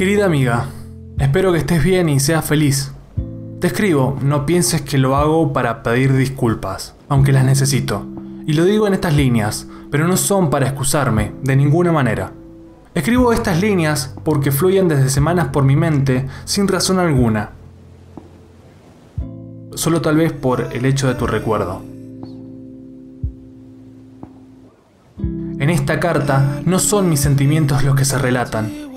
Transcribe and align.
Querida 0.00 0.24
amiga, 0.24 0.64
espero 1.18 1.52
que 1.52 1.58
estés 1.58 1.84
bien 1.84 2.08
y 2.08 2.20
seas 2.20 2.42
feliz. 2.46 2.90
Te 3.60 3.66
escribo, 3.66 4.16
no 4.22 4.46
pienses 4.46 4.80
que 4.80 4.96
lo 4.96 5.14
hago 5.14 5.52
para 5.52 5.82
pedir 5.82 6.16
disculpas, 6.16 6.94
aunque 7.10 7.32
las 7.32 7.44
necesito. 7.44 8.06
Y 8.46 8.54
lo 8.54 8.64
digo 8.64 8.86
en 8.86 8.94
estas 8.94 9.14
líneas, 9.14 9.66
pero 9.90 10.08
no 10.08 10.16
son 10.16 10.48
para 10.48 10.68
excusarme, 10.68 11.32
de 11.42 11.54
ninguna 11.54 11.92
manera. 11.92 12.32
Escribo 12.94 13.30
estas 13.34 13.60
líneas 13.60 14.14
porque 14.24 14.52
fluyen 14.52 14.88
desde 14.88 15.10
semanas 15.10 15.48
por 15.48 15.64
mi 15.64 15.76
mente 15.76 16.26
sin 16.46 16.66
razón 16.66 16.98
alguna. 16.98 17.50
Solo 19.74 20.00
tal 20.00 20.16
vez 20.16 20.32
por 20.32 20.70
el 20.72 20.86
hecho 20.86 21.08
de 21.08 21.14
tu 21.14 21.26
recuerdo. 21.26 21.82
En 25.18 25.68
esta 25.68 26.00
carta 26.00 26.62
no 26.64 26.78
son 26.78 27.10
mis 27.10 27.20
sentimientos 27.20 27.84
los 27.84 27.94
que 27.94 28.06
se 28.06 28.16
relatan. 28.16 28.89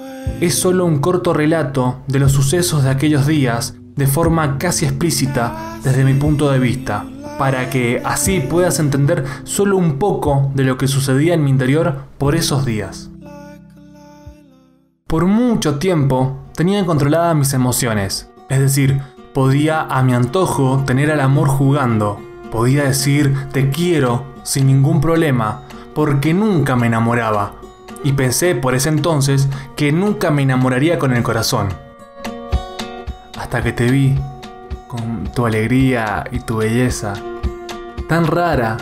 Es 0.44 0.56
solo 0.56 0.84
un 0.84 1.00
corto 1.00 1.34
relato 1.34 2.02
de 2.08 2.20
los 2.20 2.34
sucesos 2.34 2.84
de 2.84 2.90
aquellos 2.90 3.26
días 3.26 3.76
de 3.96 4.08
forma 4.08 4.58
casi 4.58 4.84
explícita 4.84 5.78
desde 5.86 6.04
mi 6.04 6.16
punto 6.16 6.52
de 6.52 6.60
vista, 6.60 7.06
para 7.40 7.70
que 7.70 8.02
así 8.04 8.42
puedas 8.42 8.78
entender 8.80 9.24
solo 9.46 9.78
un 9.78 10.00
poco 10.00 10.52
de 10.54 10.66
lo 10.66 10.78
que 10.78 10.90
sucedía 10.90 11.34
en 11.34 11.46
mi 11.46 11.50
interior 11.50 11.96
por 12.18 12.36
esos 12.36 12.66
días. 12.66 13.10
Por 15.08 15.28
mucho 15.28 15.80
tiempo 15.80 16.40
tenía 16.54 16.86
controladas 16.86 17.38
mis 17.38 17.54
emociones, 17.54 18.30
es 18.50 18.60
decir, 18.60 19.00
podía 19.34 19.84
a 19.84 20.04
mi 20.04 20.14
antojo 20.14 20.84
tener 20.86 21.10
al 21.10 21.22
amor 21.22 21.48
jugando, 21.48 22.20
podía 22.52 22.84
decir 22.84 23.34
te 23.54 23.70
quiero 23.70 24.26
sin 24.44 24.68
ningún 24.68 25.00
problema, 25.00 25.62
porque 25.96 26.34
nunca 26.34 26.76
me 26.76 26.88
enamoraba, 26.88 27.63
y 28.04 28.14
pensé 28.14 28.56
por 28.56 28.76
ese 28.76 28.90
entonces 28.90 29.48
que 29.76 29.92
nunca 29.92 30.32
me 30.32 30.44
enamoraría 30.44 31.00
con 31.00 31.14
el 31.14 31.24
corazón. 31.24 31.70
Hasta 33.38 33.62
que 33.64 33.72
te 33.72 33.90
vi, 33.90 34.18
con 34.88 35.24
tu 35.34 35.46
alegría 35.46 36.24
y 36.32 36.40
tu 36.40 36.58
belleza, 36.58 37.14
tan 38.08 38.28
rara, 38.28 38.78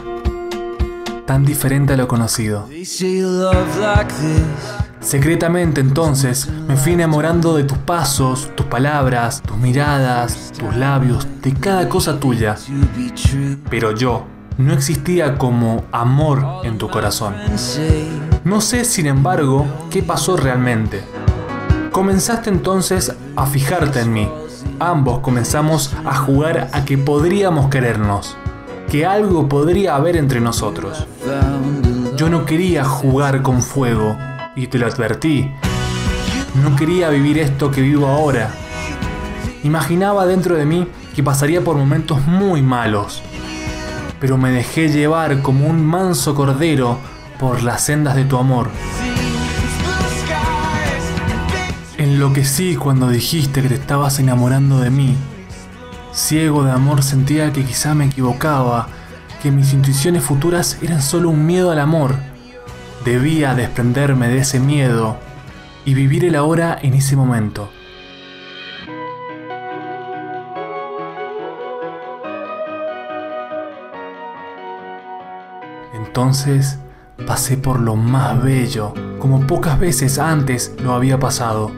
tan 1.25 1.45
diferente 1.45 1.93
a 1.93 1.97
lo 1.97 2.07
conocido. 2.07 2.67
Secretamente 4.99 5.81
entonces 5.81 6.47
me 6.67 6.75
fui 6.75 6.93
enamorando 6.93 7.57
de 7.57 7.63
tus 7.63 7.77
pasos, 7.79 8.49
tus 8.55 8.67
palabras, 8.67 9.41
tus 9.41 9.57
miradas, 9.57 10.51
tus 10.57 10.75
labios, 10.75 11.27
de 11.41 11.53
cada 11.53 11.89
cosa 11.89 12.19
tuya. 12.19 12.55
Pero 13.69 13.91
yo, 13.95 14.25
no 14.61 14.73
existía 14.73 15.37
como 15.37 15.83
amor 15.91 16.61
en 16.63 16.77
tu 16.77 16.89
corazón. 16.89 17.35
No 18.43 18.61
sé, 18.61 18.85
sin 18.85 19.07
embargo, 19.07 19.65
qué 19.89 20.03
pasó 20.03 20.37
realmente. 20.37 21.03
Comenzaste 21.91 22.49
entonces 22.49 23.13
a 23.35 23.45
fijarte 23.45 24.01
en 24.01 24.13
mí. 24.13 24.29
Ambos 24.79 25.19
comenzamos 25.19 25.93
a 26.05 26.15
jugar 26.15 26.69
a 26.73 26.85
que 26.85 26.97
podríamos 26.97 27.69
querernos, 27.69 28.37
que 28.89 29.05
algo 29.05 29.49
podría 29.49 29.95
haber 29.95 30.15
entre 30.15 30.39
nosotros. 30.39 31.05
Yo 32.15 32.29
no 32.29 32.45
quería 32.45 32.83
jugar 32.83 33.41
con 33.41 33.61
fuego, 33.61 34.17
y 34.55 34.67
te 34.67 34.77
lo 34.77 34.87
advertí. 34.87 35.51
No 36.63 36.75
quería 36.75 37.09
vivir 37.09 37.39
esto 37.39 37.71
que 37.71 37.81
vivo 37.81 38.07
ahora. 38.07 38.51
Imaginaba 39.63 40.25
dentro 40.25 40.55
de 40.55 40.65
mí 40.65 40.87
que 41.15 41.23
pasaría 41.23 41.61
por 41.61 41.77
momentos 41.77 42.25
muy 42.25 42.61
malos, 42.61 43.21
pero 44.21 44.37
me 44.37 44.51
dejé 44.51 44.87
llevar 44.89 45.41
como 45.41 45.65
un 45.65 45.83
manso 45.83 46.35
cordero 46.35 46.99
por 47.39 47.63
las 47.63 47.81
sendas 47.81 48.15
de 48.15 48.23
tu 48.23 48.37
amor. 48.37 48.69
Enloquecí 51.97 52.75
cuando 52.75 53.09
dijiste 53.09 53.63
que 53.63 53.69
te 53.69 53.75
estabas 53.75 54.19
enamorando 54.19 54.79
de 54.79 54.91
mí. 54.91 55.17
Ciego 56.13 56.63
de 56.63 56.71
amor 56.71 57.01
sentía 57.01 57.51
que 57.51 57.65
quizá 57.65 57.95
me 57.95 58.05
equivocaba, 58.05 58.87
que 59.41 59.49
mis 59.49 59.73
intuiciones 59.73 60.23
futuras 60.23 60.77
eran 60.83 61.01
solo 61.01 61.29
un 61.29 61.47
miedo 61.47 61.71
al 61.71 61.79
amor. 61.79 62.15
Debía 63.03 63.55
desprenderme 63.55 64.27
de 64.27 64.37
ese 64.37 64.59
miedo 64.59 65.17
y 65.83 65.95
vivir 65.95 66.25
el 66.25 66.35
ahora 66.35 66.77
en 66.79 66.93
ese 66.93 67.15
momento. 67.15 67.71
Entonces 76.11 76.77
pasé 77.25 77.55
por 77.55 77.79
lo 77.79 77.95
más 77.95 78.43
bello, 78.43 78.93
como 79.17 79.47
pocas 79.47 79.79
veces 79.79 80.19
antes 80.19 80.75
lo 80.83 80.91
había 80.91 81.17
pasado. 81.17 81.71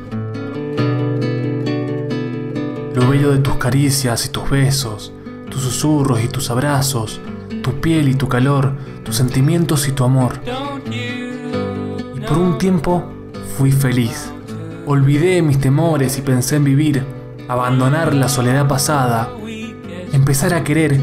Lo 2.96 3.08
bello 3.08 3.32
de 3.32 3.38
tus 3.38 3.58
caricias 3.58 4.26
y 4.26 4.30
tus 4.30 4.50
besos, 4.50 5.14
tus 5.52 5.62
susurros 5.62 6.24
y 6.24 6.30
tus 6.30 6.50
abrazos, 6.50 7.22
tu 7.62 7.80
piel 7.80 8.10
y 8.10 8.16
tu 8.16 8.28
calor, 8.28 8.74
tus 9.04 9.18
sentimientos 9.18 9.88
y 9.88 9.92
tu 9.92 10.04
amor. 10.04 10.40
Y 12.16 12.20
por 12.22 12.40
un 12.40 12.58
tiempo 12.58 13.04
fui 13.56 13.72
feliz. 13.72 14.32
Olvidé 14.88 15.44
mis 15.44 15.60
temores 15.60 16.18
y 16.18 16.24
pensé 16.24 16.56
en 16.56 16.64
vivir, 16.64 17.06
abandonar 17.48 18.16
la 18.16 18.30
soledad 18.30 18.68
pasada, 18.68 19.30
empezar 20.12 20.56
a 20.56 20.64
querer 20.64 21.00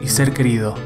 y 0.00 0.06
ser 0.06 0.32
querido 0.32 0.76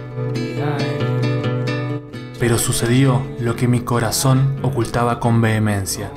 pero 2.43 2.59
sucedió 2.59 3.23
lo 3.39 3.55
que 3.55 3.69
mi 3.69 3.83
corazón 3.83 4.57
ocultaba 4.63 5.21
con 5.21 5.41
vehemencia. 5.41 6.11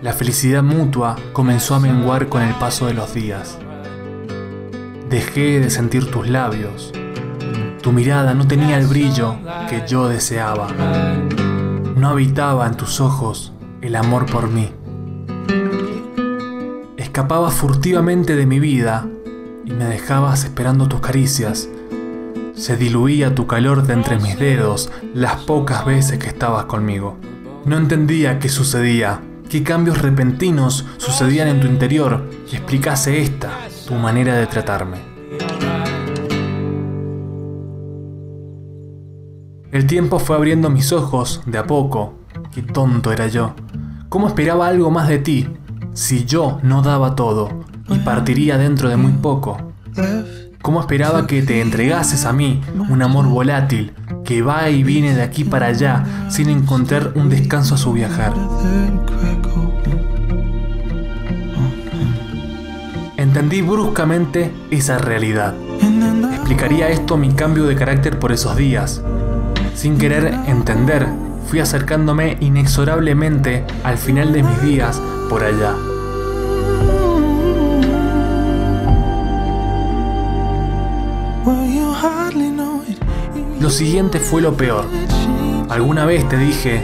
La 0.00 0.14
felicidad 0.14 0.62
mutua 0.62 1.16
comenzó 1.34 1.74
a 1.74 1.80
menguar 1.80 2.28
con 2.30 2.40
el 2.40 2.54
paso 2.54 2.86
de 2.86 2.94
los 2.94 3.12
días. 3.12 3.58
Dejé 5.10 5.60
de 5.60 5.68
sentir 5.68 6.10
tus 6.10 6.30
labios. 6.30 6.92
Tu 7.82 7.92
mirada 7.92 8.32
no 8.32 8.46
tenía 8.46 8.78
el 8.78 8.86
brillo 8.86 9.36
que 9.68 9.86
yo 9.86 10.08
deseaba. 10.08 10.68
No 11.94 12.08
habitaba 12.08 12.66
en 12.66 12.78
tus 12.78 13.02
ojos 13.02 13.52
el 13.82 13.94
amor 13.96 14.24
por 14.24 14.48
mí. 14.48 14.72
Escapabas 16.96 17.52
furtivamente 17.52 18.34
de 18.34 18.46
mi 18.46 18.60
vida 18.60 19.06
y 19.66 19.72
me 19.72 19.84
dejabas 19.84 20.44
esperando 20.44 20.88
tus 20.88 21.00
caricias 21.00 21.68
se 22.54 22.76
diluía 22.76 23.34
tu 23.34 23.46
calor 23.46 23.86
de 23.86 23.94
entre 23.94 24.18
mis 24.18 24.38
dedos 24.38 24.90
las 25.14 25.36
pocas 25.44 25.84
veces 25.84 26.18
que 26.18 26.28
estabas 26.28 26.66
conmigo. 26.66 27.16
No 27.64 27.76
entendía 27.76 28.38
qué 28.38 28.48
sucedía, 28.48 29.20
qué 29.48 29.62
cambios 29.62 30.02
repentinos 30.02 30.86
sucedían 30.98 31.48
en 31.48 31.60
tu 31.60 31.66
interior 31.66 32.28
y 32.50 32.56
explicase 32.56 33.20
esta, 33.20 33.50
tu 33.86 33.94
manera 33.94 34.34
de 34.36 34.46
tratarme. 34.46 34.98
El 39.70 39.86
tiempo 39.86 40.18
fue 40.18 40.36
abriendo 40.36 40.68
mis 40.68 40.92
ojos 40.92 41.40
de 41.46 41.56
a 41.56 41.66
poco. 41.66 42.14
Qué 42.52 42.62
tonto 42.62 43.10
era 43.10 43.28
yo. 43.28 43.54
¿Cómo 44.10 44.28
esperaba 44.28 44.66
algo 44.66 44.90
más 44.90 45.08
de 45.08 45.18
ti 45.18 45.48
si 45.94 46.26
yo 46.26 46.58
no 46.62 46.82
daba 46.82 47.14
todo 47.14 47.48
y 47.88 47.98
partiría 48.00 48.58
dentro 48.58 48.90
de 48.90 48.98
muy 48.98 49.12
poco? 49.12 49.56
¿Cómo 50.62 50.78
esperaba 50.78 51.26
que 51.26 51.42
te 51.42 51.60
entregases 51.60 52.24
a 52.24 52.32
mí 52.32 52.60
un 52.88 53.02
amor 53.02 53.26
volátil 53.26 53.92
que 54.24 54.42
va 54.42 54.70
y 54.70 54.84
viene 54.84 55.12
de 55.12 55.22
aquí 55.22 55.42
para 55.42 55.66
allá 55.66 56.04
sin 56.30 56.48
encontrar 56.48 57.12
un 57.16 57.28
descanso 57.28 57.74
a 57.74 57.78
su 57.78 57.92
viajar? 57.92 58.32
Entendí 63.16 63.60
bruscamente 63.60 64.52
esa 64.70 64.98
realidad. 64.98 65.52
Explicaría 66.32 66.90
esto 66.90 67.16
mi 67.16 67.32
cambio 67.32 67.64
de 67.64 67.74
carácter 67.74 68.20
por 68.20 68.30
esos 68.30 68.56
días. 68.56 69.02
Sin 69.74 69.98
querer 69.98 70.32
entender, 70.46 71.08
fui 71.48 71.58
acercándome 71.58 72.36
inexorablemente 72.38 73.64
al 73.82 73.98
final 73.98 74.32
de 74.32 74.44
mis 74.44 74.62
días 74.62 75.02
por 75.28 75.42
allá. 75.42 75.74
Lo 83.60 83.70
siguiente 83.70 84.20
fue 84.20 84.42
lo 84.42 84.56
peor. 84.56 84.86
Alguna 85.68 86.04
vez 86.04 86.28
te 86.28 86.36
dije, 86.36 86.82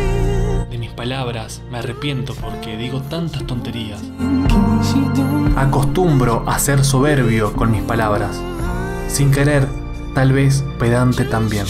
de 0.71 0.79
mis 0.79 0.91
palabras 0.91 1.61
me 1.71 1.79
arrepiento 1.79 2.35
porque 2.35 2.77
digo 2.77 3.01
tantas 3.03 3.45
tonterías. 3.47 4.01
Acostumbro 5.57 6.45
a 6.47 6.59
ser 6.59 6.85
soberbio 6.85 7.53
con 7.53 7.71
mis 7.71 7.83
palabras. 7.83 8.41
Sin 9.09 9.31
querer, 9.31 9.67
tal 10.15 10.33
vez 10.33 10.65
pedante 10.79 11.25
también. 11.25 11.67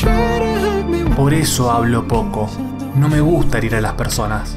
Por 1.17 1.35
eso 1.35 1.71
hablo 1.71 2.07
poco. 2.07 2.49
No 2.95 3.09
me 3.09 3.21
gusta 3.21 3.59
herir 3.59 3.77
a 3.77 3.81
las 3.81 3.95
personas. 3.95 4.57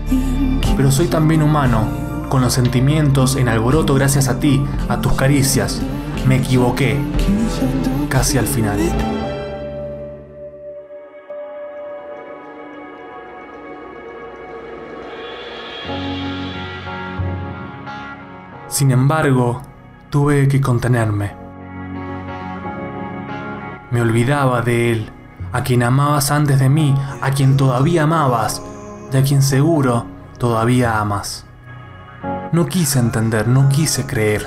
Pero 0.78 0.92
soy 0.92 1.08
también 1.08 1.44
humano, 1.44 1.88
con 2.30 2.42
los 2.42 2.54
sentimientos 2.54 3.36
en 3.36 3.50
alboroto 3.50 3.94
gracias 3.94 4.28
a 4.28 4.40
ti, 4.40 4.64
a 4.90 5.02
tus 5.02 5.14
caricias. 5.14 5.82
Me 6.26 6.38
equivoqué. 6.38 6.98
Casi 8.12 8.38
al 8.38 8.46
final. 8.46 8.78
Sin 18.68 18.92
embargo, 18.92 19.62
tuve 20.10 20.50
que 20.50 20.60
contenerme. 20.60 21.32
Me 23.92 24.02
olvidaba 24.02 24.62
de 24.62 24.92
él, 24.92 25.10
a 25.54 25.64
quien 25.64 25.82
amabas 25.82 26.32
antes 26.32 26.60
de 26.60 26.68
mí, 26.68 26.94
a 27.22 27.32
quien 27.32 27.56
todavía 27.56 28.04
amabas, 28.04 28.62
y 29.14 29.16
a 29.16 29.24
quien 29.24 29.42
seguro 29.42 30.06
todavía 30.38 31.00
amas. 31.00 31.46
No 32.52 32.66
quise 32.66 33.00
entender, 33.00 33.48
no 33.48 33.70
quise 33.70 34.06
creer. 34.06 34.46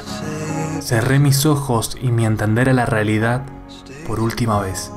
Cerré 0.85 1.19
mis 1.19 1.47
ojos 1.47 1.97
y 1.99 2.11
mi 2.11 2.27
entender 2.27 2.69
a 2.69 2.75
la 2.75 2.85
realidad 2.85 3.41
por 4.07 4.21
última 4.21 4.61
vez. 4.61 4.93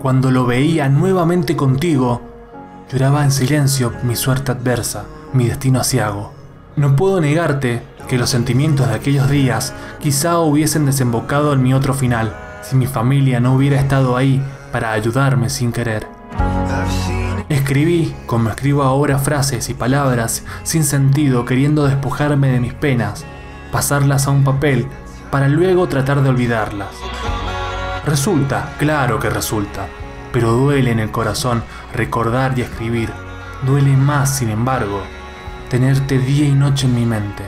Cuando 0.00 0.30
lo 0.30 0.46
veía 0.46 0.88
nuevamente 0.88 1.56
contigo, 1.56 2.22
lloraba 2.90 3.22
en 3.22 3.32
silencio 3.32 3.92
mi 4.02 4.16
suerte 4.16 4.50
adversa, 4.50 5.04
mi 5.34 5.46
destino 5.46 5.78
asiago. 5.78 6.32
No 6.76 6.96
puedo 6.96 7.20
negarte 7.20 7.82
que 8.08 8.16
los 8.16 8.30
sentimientos 8.30 8.88
de 8.88 8.94
aquellos 8.94 9.28
días 9.28 9.74
quizá 10.00 10.38
hubiesen 10.38 10.86
desembocado 10.86 11.52
en 11.52 11.62
mi 11.62 11.74
otro 11.74 11.92
final, 11.92 12.34
si 12.62 12.74
mi 12.74 12.86
familia 12.86 13.40
no 13.40 13.54
hubiera 13.54 13.78
estado 13.78 14.16
ahí 14.16 14.42
para 14.72 14.92
ayudarme 14.92 15.50
sin 15.50 15.70
querer. 15.70 16.06
Escribí, 17.50 18.16
como 18.24 18.48
escribo 18.48 18.84
ahora, 18.84 19.18
frases 19.18 19.68
y 19.68 19.74
palabras 19.74 20.44
sin 20.62 20.82
sentido 20.82 21.44
queriendo 21.44 21.84
despojarme 21.84 22.48
de 22.48 22.60
mis 22.60 22.72
penas, 22.72 23.26
pasarlas 23.72 24.28
a 24.28 24.30
un 24.30 24.44
papel 24.44 24.86
para 25.30 25.48
luego 25.48 25.88
tratar 25.88 26.22
de 26.22 26.28
olvidarlas. 26.28 26.90
Resulta, 28.04 28.74
claro 28.78 29.18
que 29.18 29.30
resulta, 29.30 29.88
pero 30.30 30.52
duele 30.52 30.90
en 30.90 31.00
el 31.00 31.10
corazón 31.10 31.64
recordar 31.94 32.56
y 32.56 32.62
escribir. 32.62 33.10
Duele 33.62 33.96
más, 33.96 34.36
sin 34.36 34.50
embargo, 34.50 35.02
tenerte 35.70 36.18
día 36.18 36.46
y 36.46 36.52
noche 36.52 36.86
en 36.86 36.94
mi 36.94 37.06
mente. 37.06 37.44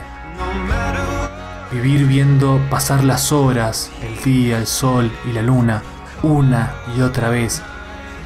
Vivir 1.71 2.07
viendo 2.07 2.59
pasar 2.69 3.03
las 3.03 3.31
horas, 3.31 3.91
el 4.01 4.23
día, 4.23 4.57
el 4.57 4.65
sol 4.65 5.11
y 5.29 5.33
la 5.33 5.43
luna, 5.43 5.83
una 6.23 6.73
y 6.97 7.01
otra 7.01 7.29
vez, 7.29 7.61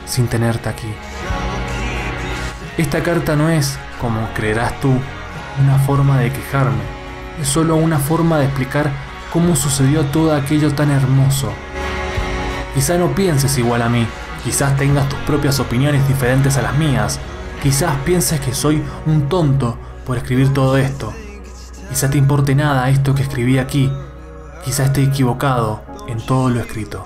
sin 0.06 0.28
tenerte 0.28 0.70
aquí. 0.70 0.94
Esta 2.78 3.04
carta 3.04 3.36
no 3.36 3.50
es, 3.50 3.78
como 4.00 4.26
creerás 4.34 4.80
tú, 4.80 4.94
una 5.62 5.78
forma 5.80 6.20
de 6.20 6.32
quejarme, 6.32 6.99
es 7.40 7.48
solo 7.48 7.76
una 7.76 8.00
forma 8.00 8.40
de 8.40 8.46
explicar 8.46 8.92
cómo 9.32 9.56
sucedió 9.56 10.06
todo 10.06 10.34
aquello 10.34 10.74
tan 10.74 10.92
hermoso. 10.92 11.52
Quizá 12.74 12.98
no 12.98 13.14
pienses 13.16 13.58
igual 13.58 13.82
a 13.82 13.90
mí, 13.90 14.06
quizás 14.44 14.76
tengas 14.78 15.08
tus 15.10 15.20
propias 15.20 15.60
opiniones 15.60 16.08
diferentes 16.08 16.58
a 16.58 16.62
las 16.62 16.78
mías, 16.78 17.20
quizás 17.62 17.96
pienses 18.06 18.40
que 18.40 18.54
soy 18.54 18.84
un 19.06 19.28
tonto 19.28 19.78
por 20.06 20.18
escribir 20.18 20.54
todo 20.54 20.78
esto, 20.78 21.14
quizá 21.90 22.10
te 22.10 22.18
importe 22.18 22.56
nada 22.56 22.90
esto 22.90 23.14
que 23.14 23.24
escribí 23.24 23.58
aquí, 23.58 23.92
quizá 24.64 24.86
esté 24.86 25.04
equivocado 25.04 25.82
en 26.08 26.24
todo 26.26 26.50
lo 26.50 26.60
escrito. 26.60 27.06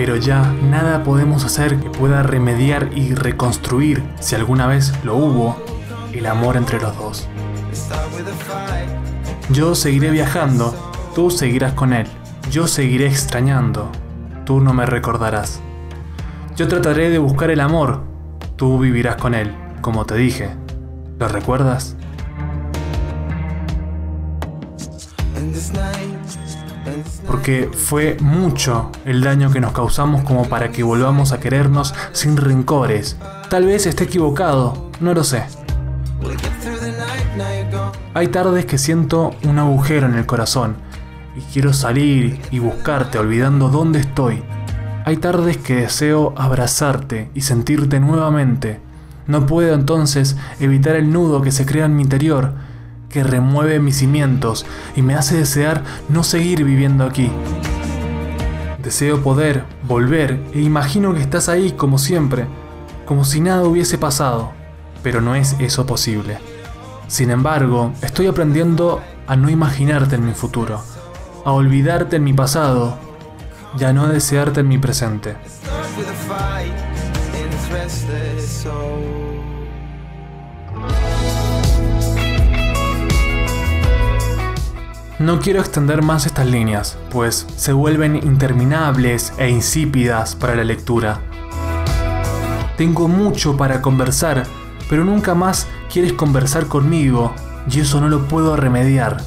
Pero 0.00 0.16
ya 0.16 0.50
nada 0.62 1.04
podemos 1.04 1.44
hacer 1.44 1.78
que 1.78 1.90
pueda 1.90 2.22
remediar 2.22 2.88
y 2.96 3.12
reconstruir, 3.14 4.02
si 4.18 4.34
alguna 4.34 4.66
vez 4.66 4.94
lo 5.04 5.14
hubo, 5.14 5.62
el 6.14 6.24
amor 6.24 6.56
entre 6.56 6.80
los 6.80 6.96
dos. 6.96 7.28
Yo 9.50 9.74
seguiré 9.74 10.10
viajando, 10.10 10.74
tú 11.14 11.30
seguirás 11.30 11.74
con 11.74 11.92
él, 11.92 12.06
yo 12.50 12.66
seguiré 12.66 13.08
extrañando, 13.08 13.92
tú 14.46 14.60
no 14.60 14.72
me 14.72 14.86
recordarás. 14.86 15.60
Yo 16.56 16.66
trataré 16.66 17.10
de 17.10 17.18
buscar 17.18 17.50
el 17.50 17.60
amor, 17.60 18.02
tú 18.56 18.78
vivirás 18.78 19.16
con 19.16 19.34
él, 19.34 19.54
como 19.82 20.06
te 20.06 20.14
dije. 20.14 20.48
¿Lo 21.18 21.28
recuerdas? 21.28 21.94
Porque 27.26 27.70
fue 27.72 28.16
mucho 28.20 28.90
el 29.04 29.22
daño 29.22 29.50
que 29.50 29.60
nos 29.60 29.72
causamos 29.72 30.22
como 30.22 30.48
para 30.48 30.70
que 30.70 30.82
volvamos 30.82 31.32
a 31.32 31.40
querernos 31.40 31.94
sin 32.12 32.36
rencores. 32.36 33.16
Tal 33.48 33.66
vez 33.66 33.86
esté 33.86 34.04
equivocado, 34.04 34.90
no 35.00 35.14
lo 35.14 35.24
sé. 35.24 35.44
Hay 38.14 38.28
tardes 38.28 38.66
que 38.66 38.78
siento 38.78 39.32
un 39.44 39.58
agujero 39.58 40.06
en 40.06 40.14
el 40.14 40.26
corazón 40.26 40.76
y 41.36 41.40
quiero 41.52 41.72
salir 41.72 42.40
y 42.50 42.58
buscarte 42.58 43.18
olvidando 43.18 43.68
dónde 43.68 44.00
estoy. 44.00 44.42
Hay 45.04 45.16
tardes 45.16 45.56
que 45.56 45.76
deseo 45.76 46.34
abrazarte 46.36 47.30
y 47.34 47.40
sentirte 47.40 48.00
nuevamente. 48.00 48.80
No 49.26 49.46
puedo 49.46 49.74
entonces 49.74 50.36
evitar 50.58 50.96
el 50.96 51.12
nudo 51.12 51.40
que 51.40 51.52
se 51.52 51.64
crea 51.64 51.86
en 51.86 51.96
mi 51.96 52.02
interior 52.02 52.52
que 53.10 53.24
remueve 53.24 53.80
mis 53.80 53.98
cimientos 53.98 54.64
y 54.96 55.02
me 55.02 55.14
hace 55.14 55.36
desear 55.36 55.82
no 56.08 56.22
seguir 56.22 56.64
viviendo 56.64 57.04
aquí. 57.04 57.30
Deseo 58.82 59.22
poder 59.22 59.64
volver 59.86 60.40
e 60.54 60.60
imagino 60.60 61.12
que 61.12 61.20
estás 61.20 61.48
ahí 61.48 61.72
como 61.72 61.98
siempre, 61.98 62.46
como 63.04 63.24
si 63.24 63.40
nada 63.40 63.64
hubiese 63.64 63.98
pasado, 63.98 64.52
pero 65.02 65.20
no 65.20 65.34
es 65.34 65.56
eso 65.58 65.84
posible. 65.84 66.38
Sin 67.08 67.30
embargo, 67.30 67.92
estoy 68.02 68.28
aprendiendo 68.28 69.02
a 69.26 69.36
no 69.36 69.50
imaginarte 69.50 70.14
en 70.14 70.24
mi 70.24 70.32
futuro, 70.32 70.80
a 71.44 71.52
olvidarte 71.52 72.16
en 72.16 72.24
mi 72.24 72.32
pasado 72.32 72.96
y 73.78 73.84
a 73.84 73.92
no 73.92 74.08
desearte 74.08 74.60
en 74.60 74.68
mi 74.68 74.78
presente. 74.78 75.36
No 85.20 85.38
quiero 85.38 85.60
extender 85.60 86.00
más 86.00 86.24
estas 86.24 86.46
líneas, 86.46 86.96
pues 87.10 87.46
se 87.54 87.74
vuelven 87.74 88.16
interminables 88.16 89.34
e 89.36 89.50
insípidas 89.50 90.34
para 90.34 90.54
la 90.54 90.64
lectura. 90.64 91.20
Tengo 92.78 93.06
mucho 93.06 93.54
para 93.54 93.82
conversar, 93.82 94.44
pero 94.88 95.04
nunca 95.04 95.34
más 95.34 95.66
quieres 95.92 96.14
conversar 96.14 96.68
conmigo, 96.68 97.34
y 97.70 97.80
eso 97.80 98.00
no 98.00 98.08
lo 98.08 98.28
puedo 98.28 98.56
remediar. 98.56 99.18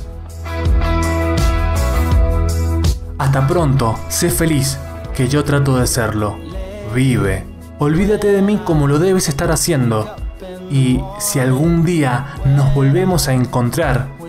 Hasta 3.19 3.45
pronto, 3.45 3.95
sé 4.09 4.31
feliz, 4.31 4.80
que 5.16 5.28
yo 5.28 5.44
trato 5.44 5.78
de 5.78 5.85
serlo. 5.85 6.40
Vive. 6.95 7.45
Olvídate 7.78 8.30
de 8.30 8.42
mí 8.42 8.59
como 8.66 8.88
lo 8.88 8.97
debes 8.97 9.30
estar 9.30 9.52
haciendo. 9.52 10.09
Y 10.71 11.02
si 11.19 11.40
algún 11.40 11.85
día 11.85 12.33
nos 12.45 12.73
volvemos 12.73 13.28
a 13.28 13.33
encontrar, 13.33 14.22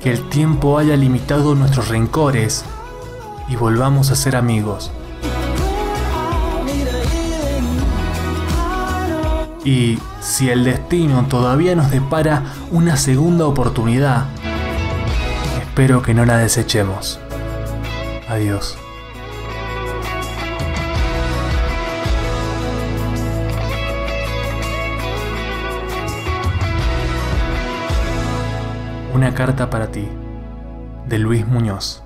que 0.00 0.10
el 0.10 0.28
tiempo 0.28 0.78
haya 0.78 0.96
limitado 0.96 1.54
nuestros 1.54 1.88
rencores 1.88 2.64
y 3.48 3.56
volvamos 3.56 4.10
a 4.10 4.16
ser 4.16 4.36
amigos. 4.36 4.90
Y 9.64 9.98
si 10.20 10.48
el 10.48 10.64
destino 10.64 11.26
todavía 11.28 11.74
nos 11.74 11.90
depara 11.90 12.44
una 12.70 12.96
segunda 12.96 13.46
oportunidad, 13.46 14.26
espero 15.60 16.02
que 16.02 16.14
no 16.14 16.24
la 16.24 16.36
desechemos. 16.36 17.18
Adiós. 18.28 18.78
Carta 29.36 29.68
para 29.68 29.88
ti, 29.92 30.08
de 31.08 31.18
Luis 31.18 31.46
Muñoz. 31.46 32.05